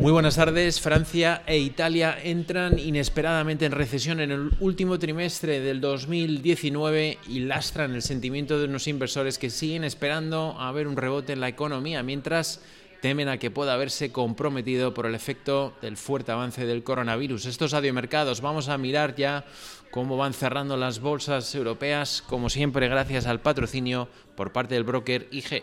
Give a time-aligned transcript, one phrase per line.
[0.00, 0.80] Muy buenas tardes.
[0.80, 7.94] Francia e Italia entran inesperadamente en recesión en el último trimestre del 2019 y lastran
[7.94, 12.02] el sentimiento de unos inversores que siguen esperando a ver un rebote en la economía,
[12.02, 12.62] mientras
[13.02, 17.44] temen a que pueda haberse comprometido por el efecto del fuerte avance del coronavirus.
[17.44, 19.44] Estos adiomercados, vamos a mirar ya
[19.90, 25.28] cómo van cerrando las bolsas europeas, como siempre gracias al patrocinio por parte del broker
[25.30, 25.62] IG.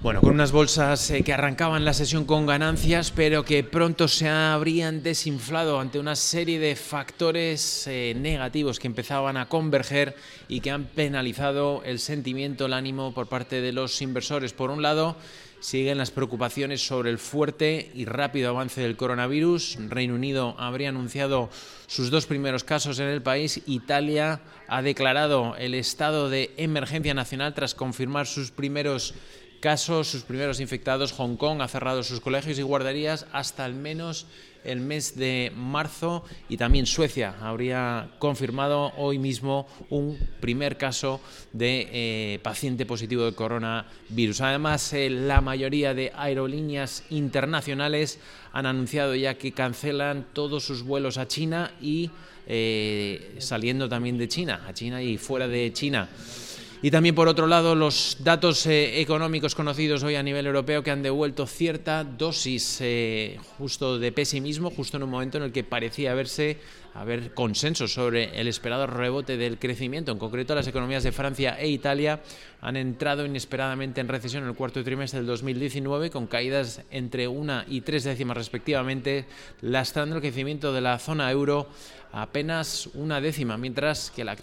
[0.00, 4.28] Bueno, con unas bolsas eh, que arrancaban la sesión con ganancias, pero que pronto se
[4.28, 10.14] habrían desinflado ante una serie de factores eh, negativos que empezaban a converger
[10.46, 14.52] y que han penalizado el sentimiento, el ánimo por parte de los inversores.
[14.52, 15.16] Por un lado,
[15.58, 19.78] siguen las preocupaciones sobre el fuerte y rápido avance del coronavirus.
[19.88, 21.50] Reino Unido habría anunciado
[21.88, 23.62] sus dos primeros casos en el país.
[23.66, 29.14] Italia ha declarado el estado de emergencia nacional tras confirmar sus primeros
[29.60, 31.12] casos, sus primeros infectados.
[31.12, 34.26] Hong Kong ha cerrado sus colegios y guarderías hasta al menos
[34.64, 41.20] el mes de marzo y también Suecia habría confirmado hoy mismo un primer caso
[41.52, 44.40] de eh, paciente positivo de coronavirus.
[44.40, 48.18] Además, eh, la mayoría de aerolíneas internacionales
[48.52, 52.10] han anunciado ya que cancelan todos sus vuelos a China y
[52.46, 56.08] eh, saliendo también de China, a China y fuera de China.
[56.80, 60.92] Y también, por otro lado, los datos eh, económicos conocidos hoy a nivel europeo que
[60.92, 65.64] han devuelto cierta dosis eh, justo de pesimismo, justo en un momento en el que
[65.64, 66.58] parecía haberse
[66.94, 70.12] haber consenso sobre el esperado rebote del crecimiento.
[70.12, 72.20] En concreto, las economías de Francia e Italia
[72.60, 77.64] han entrado inesperadamente en recesión en el cuarto trimestre del 2019, con caídas entre una
[77.68, 79.26] y tres décimas respectivamente,
[79.62, 81.68] lastrando el crecimiento de la zona euro
[82.12, 84.36] apenas una décima, mientras que la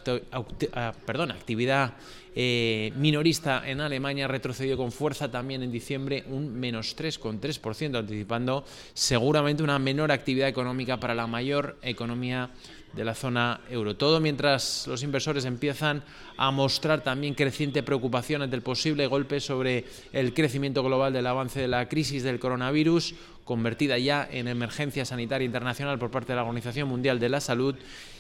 [0.73, 1.93] ah, perdón, actividad
[2.35, 9.63] eh, minorista en Alemania retrocedió con fuerza también en diciembre un menos 3,3%, anticipando seguramente
[9.63, 12.51] una menor actividad económica para la mayor economía
[12.95, 13.95] de la zona euro.
[13.95, 16.03] Todo mientras los inversores empiezan
[16.37, 21.59] a mostrar también creciente preocupación ante el posible golpe sobre el crecimiento global del avance
[21.59, 23.15] de la crisis del coronavirus,
[23.45, 27.75] convertida ya en emergencia sanitaria internacional por parte de la Organización Mundial de la Salud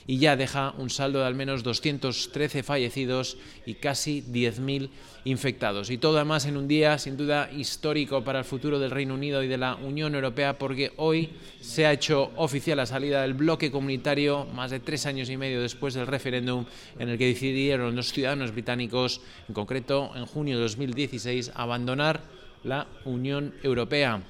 [0.07, 4.89] y ya deja un saldo de al menos 213 fallecidos y casi 10.000
[5.25, 5.89] infectados.
[5.89, 9.41] Y todo además en un día sin duda histórico para el futuro del Reino Unido
[9.41, 13.71] y de la Unión Europea porque hoy se ha hecho oficial la salida del bloque
[13.71, 16.65] comunitario más de tres años y medio después del referéndum
[16.99, 22.21] en el que decidieron los ciudadanos británicos, en concreto en junio de 2016, abandonar
[22.63, 24.21] la Unión Europea.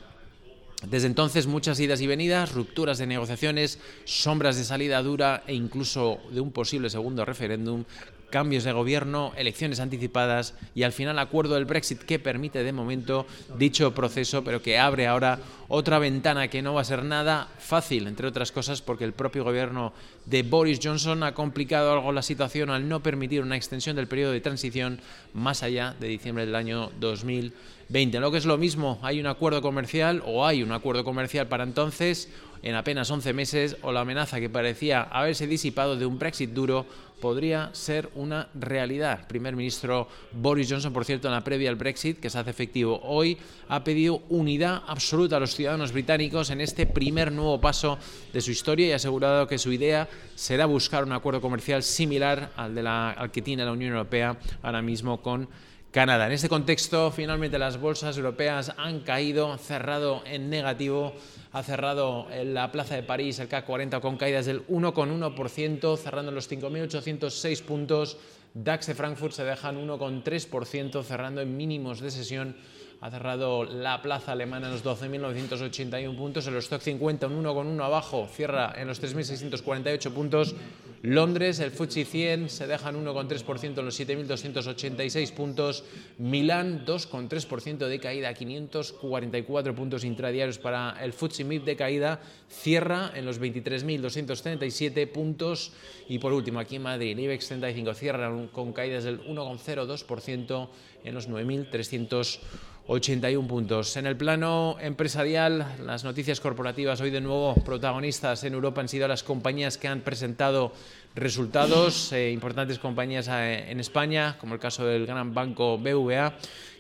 [0.84, 6.20] Desde entonces muchas idas y venidas, rupturas de negociaciones, sombras de salida dura e incluso
[6.32, 7.86] de un posible segundo referéndum
[8.36, 13.26] cambios de gobierno, elecciones anticipadas y al final acuerdo del Brexit que permite de momento
[13.58, 18.08] dicho proceso, pero que abre ahora otra ventana que no va a ser nada fácil,
[18.08, 19.94] entre otras cosas porque el propio gobierno
[20.26, 24.34] de Boris Johnson ha complicado algo la situación al no permitir una extensión del periodo
[24.34, 25.00] de transición
[25.34, 28.20] más allá de diciembre del año 2020.
[28.20, 31.64] Lo que es lo mismo, hay un acuerdo comercial o hay un acuerdo comercial para
[31.64, 32.30] entonces
[32.64, 36.86] en apenas 11 meses o la amenaza que parecía haberse disipado de un Brexit duro
[37.20, 39.28] podría ser una realidad.
[39.28, 43.00] Primer ministro Boris Johnson, por cierto, en la previa al Brexit, que se hace efectivo
[43.04, 43.38] hoy,
[43.70, 47.98] ha pedido unidad absoluta a los ciudadanos británicos en este primer nuevo paso
[48.34, 52.52] de su historia y ha asegurado que su idea será buscar un acuerdo comercial similar
[52.56, 55.48] al, de la, al que tiene la Unión Europea ahora mismo con
[55.96, 56.26] Canadá.
[56.26, 61.14] En este contexto, finalmente las bolsas europeas han caído, cerrado en negativo,
[61.54, 66.32] ha cerrado en la plaza de París el CAC 40 con caídas del 1,1%, cerrando
[66.32, 68.18] en los 5.806 puntos.
[68.54, 72.58] DAX de Frankfurt se dejan 1,3%, cerrando en mínimos de sesión
[73.02, 78.28] ha cerrado la plaza alemana en los 12.981 puntos, el stock 50 un 1,1 abajo,
[78.32, 80.56] cierra en los 3.648 puntos.
[81.06, 85.84] Londres, el FTSE 100 se dejan 1,3% en los 7.286 puntos.
[86.18, 92.22] Milán, 2,3% de caída, 544 puntos intradiarios para el FTSE MIP de caída.
[92.50, 95.74] Cierra en los 23.237 puntos.
[96.08, 100.70] Y por último, aquí en Madrid, el IBEX 35 cierra con caídas del 1,02%
[101.04, 102.40] en los 9.300
[102.88, 103.98] 81 puntos.
[103.98, 109.08] En el plano empresarial, las noticias corporativas hoy de nuevo protagonistas en Europa han sido
[109.08, 110.72] las compañías que han presentado
[111.16, 116.36] resultados, eh, importantes compañías eh, en España, como el caso del gran banco BVA,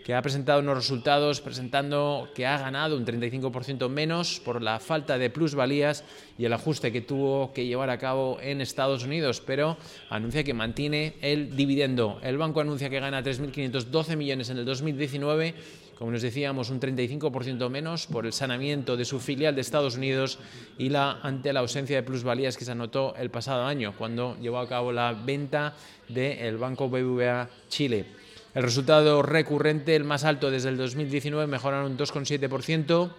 [0.05, 5.17] que ha presentado unos resultados presentando que ha ganado un 35% menos por la falta
[5.17, 6.03] de plusvalías
[6.37, 9.77] y el ajuste que tuvo que llevar a cabo en Estados Unidos, pero
[10.11, 12.19] anuncia que mantiene el dividendo.
[12.21, 15.55] El banco anuncia que gana 3.512 millones en el 2019
[15.97, 20.39] como nos decíamos, un 35% menos por el sanamiento de su filial de Estados Unidos
[20.77, 24.59] y la, ante la ausencia de plusvalías que se anotó el pasado año, cuando llevó
[24.59, 25.73] a cabo la venta
[26.09, 28.05] del Banco BBVA Chile.
[28.53, 33.11] El resultado recurrente, el más alto desde el 2019, mejoraron un 2,7%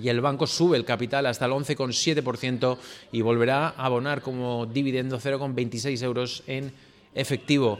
[0.00, 2.78] y el banco sube el capital hasta el 11,7%
[3.12, 6.72] y volverá a abonar como dividendo 0,26 euros en
[7.14, 7.78] efectivo.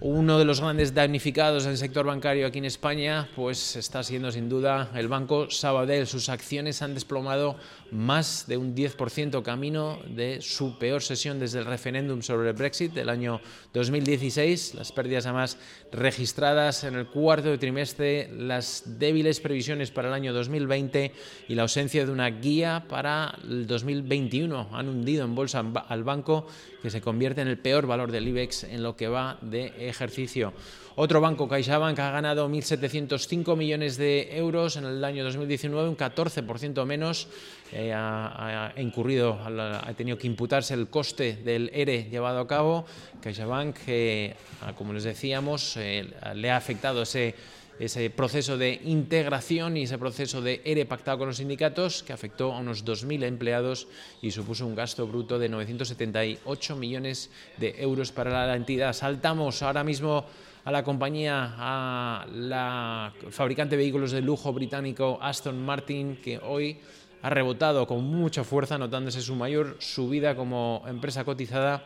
[0.00, 4.30] Uno de los grandes damnificados en el sector bancario aquí en España, pues está siendo
[4.30, 6.06] sin duda el Banco Sabadell.
[6.06, 7.56] Sus acciones han desplomado
[7.90, 12.92] más de un 10% camino de su peor sesión desde el referéndum sobre el Brexit
[12.92, 13.40] del año
[13.74, 14.76] 2016.
[14.76, 15.58] Las pérdidas además
[15.90, 21.12] registradas en el cuarto trimestre, las débiles previsiones para el año 2020
[21.48, 26.46] y la ausencia de una guía para el 2021 han hundido en bolsa al banco
[26.82, 30.52] que se convierte en el peor valor del IBEX en lo que va de ejercicio.
[31.00, 36.84] Otro banco, CaixaBank, ha ganado 1.705 millones de euros en el año 2019, un 14%
[36.84, 37.28] menos.
[37.70, 42.84] Eh, ha, incurrido, ha tenido que imputarse el coste del ERE llevado a cabo.
[43.22, 44.34] CaixaBank, eh,
[44.76, 46.04] como les decíamos, eh,
[46.34, 47.34] le ha afectado ese
[47.78, 52.52] ese proceso de integración y ese proceso de ERE pactado con los sindicatos que afectó
[52.52, 53.86] a unos 2.000 empleados
[54.20, 58.92] y supuso un gasto bruto de 978 millones de euros para la entidad.
[58.92, 60.24] Saltamos ahora mismo
[60.64, 66.78] a la compañía, a la fabricante de vehículos de lujo británico Aston Martin, que hoy
[67.22, 71.84] ha rebotado con mucha fuerza, notándose su mayor subida como empresa cotizada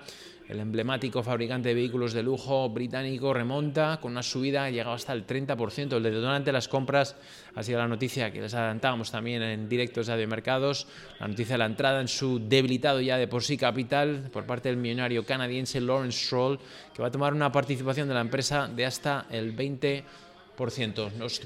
[0.52, 5.26] el emblemático fabricante de vehículos de lujo británico remonta con una subida llegado hasta el
[5.26, 5.96] 30%.
[5.96, 7.16] El detonante de las compras
[7.54, 10.86] ha sido la noticia que les adelantábamos también en directos de mercados,
[11.18, 14.68] la noticia de la entrada en su debilitado ya de por sí capital por parte
[14.68, 16.58] del millonario canadiense Lawrence Stroll,
[16.94, 20.04] que va a tomar una participación de la empresa de hasta el 20%.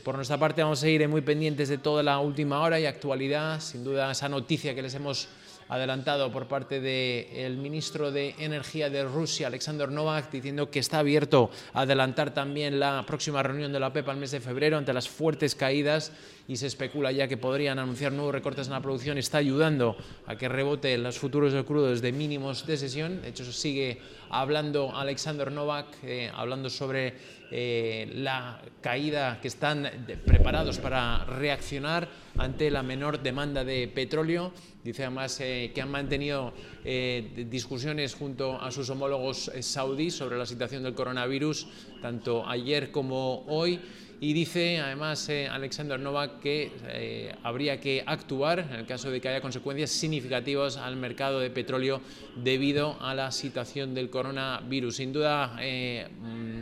[0.02, 3.60] por nuestra parte vamos a ir muy pendientes de toda la última hora y actualidad,
[3.60, 5.28] sin duda esa noticia que les hemos
[5.68, 11.50] adelantado por parte del ministro de Energía de Rusia, Alexander Novak, diciendo que está abierto
[11.72, 15.08] a adelantar también la próxima reunión de la OPEP al mes de febrero ante las
[15.08, 16.12] fuertes caídas
[16.48, 19.18] y se especula ya que podrían anunciar nuevos recortes en la producción.
[19.18, 19.96] Está ayudando
[20.26, 23.22] a que rebote los futuros del crudo desde mínimos de sesión.
[23.22, 27.14] De hecho, sigue hablando Alexander Novak, eh, hablando sobre
[27.50, 29.88] eh, la caída que están
[30.24, 34.52] preparados para reaccionar ante la menor demanda de petróleo.
[34.82, 36.52] Dice además eh, que han mantenido
[36.84, 41.68] eh, discusiones junto a sus homólogos saudíes sobre la situación del coronavirus,
[42.02, 43.80] tanto ayer como hoy.
[44.18, 49.40] Y dice además Alexander Novak que habría que actuar en el caso de que haya
[49.40, 52.00] consecuencias significativas al mercado de petróleo
[52.34, 54.96] debido a la situación del coronavirus.
[54.96, 55.58] Sin duda,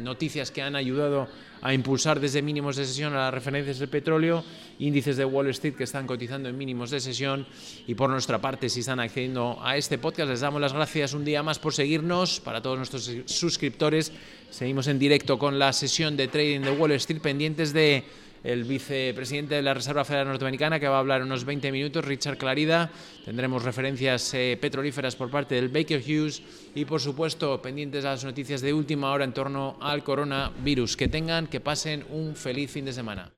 [0.03, 1.29] noticias que han ayudado
[1.63, 4.45] a impulsar desde mínimos de sesión a las referencias del petróleo,
[4.81, 7.47] índices de Wall Street que están cotizando en mínimos de sesión
[7.87, 11.25] y por nuestra parte si están accediendo a este podcast les damos las gracias un
[11.25, 14.13] día más por seguirnos, para todos nuestros suscriptores
[14.51, 18.05] seguimos en directo con la sesión de trading de Wall Street pendientes de
[18.43, 22.39] el vicepresidente de la Reserva Federal Norteamericana, que va a hablar unos 20 minutos, Richard
[22.39, 22.91] Clarida.
[23.27, 26.43] Tendremos referencias eh, petrolíferas por parte del Baker Hughes
[26.75, 30.97] y, por supuesto, pendientes a las noticias de última hora en torno al coronavirus.
[30.97, 33.35] Que tengan, que pasen un feliz fin de semana.